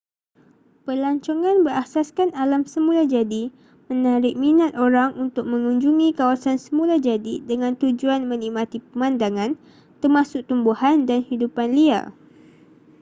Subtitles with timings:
[0.89, 3.43] pelancongan berasaskan alam semula jadi
[3.89, 9.51] menarik minat orang untuk mengunjungi kawasan semula jadi dengan tujuan menikmati pemandangan
[10.01, 12.03] termasuk tumbuhan dan hidupan liar